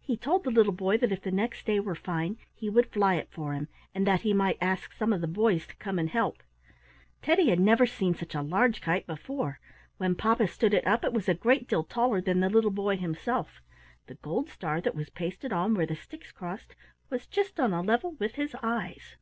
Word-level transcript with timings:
He 0.00 0.16
told 0.16 0.44
the 0.44 0.50
little 0.52 0.72
boy 0.72 0.96
that 0.98 1.10
if 1.10 1.22
the 1.22 1.32
next 1.32 1.66
day 1.66 1.80
were 1.80 1.96
fine 1.96 2.36
he 2.54 2.70
would 2.70 2.92
fly 2.92 3.16
it 3.16 3.32
for 3.32 3.52
him, 3.52 3.66
and 3.96 4.06
that 4.06 4.20
he 4.20 4.32
might 4.32 4.58
ask 4.60 4.92
some 4.92 5.12
of 5.12 5.20
the 5.20 5.26
boys 5.26 5.66
to 5.66 5.74
come 5.74 5.98
and 5.98 6.08
help. 6.08 6.44
Teddy 7.20 7.48
had 7.48 7.58
never 7.58 7.84
seen 7.84 8.14
such 8.14 8.36
a 8.36 8.42
large 8.42 8.80
kite 8.80 9.08
before. 9.08 9.58
When 9.96 10.14
papa 10.14 10.46
stood 10.46 10.72
it 10.72 10.86
up 10.86 11.02
it 11.04 11.12
was 11.12 11.28
a 11.28 11.34
great 11.34 11.66
deal 11.66 11.82
taller 11.82 12.20
than 12.20 12.38
the 12.38 12.48
little 12.48 12.70
boy 12.70 12.96
himself. 12.96 13.60
The 14.06 14.14
gold 14.14 14.48
star 14.50 14.80
that 14.82 14.94
was 14.94 15.10
pasted 15.10 15.52
on 15.52 15.74
where 15.74 15.84
the 15.84 15.96
sticks 15.96 16.30
crossed 16.30 16.76
was 17.10 17.26
just 17.26 17.58
on 17.58 17.72
a 17.72 17.82
level 17.82 18.12
with 18.20 18.36
his 18.36 18.54
eyes. 18.62 19.16